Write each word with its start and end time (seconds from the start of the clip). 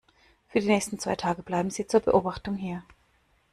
Für 0.47 0.59
die 0.59 0.65
nächsten 0.67 0.97
zwei 0.97 1.15
Tage 1.15 1.43
bleiben 1.43 1.69
Sie 1.69 1.85
zur 1.85 1.99
Beobachtung 1.99 2.55
hier. 2.55 2.81